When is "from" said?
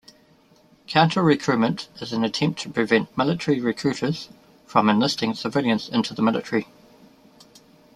4.65-4.89